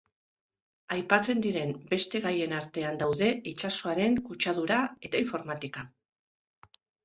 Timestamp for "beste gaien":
1.91-2.57